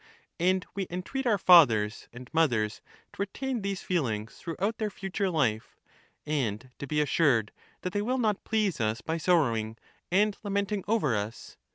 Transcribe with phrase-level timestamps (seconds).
[0.39, 2.81] And we entreat our fathers and mothers
[3.13, 5.77] to retain these feelings throughout their future life,
[6.25, 9.77] and to be assured that they will not please us by sorrowing
[10.11, 11.55] and lamenting over us.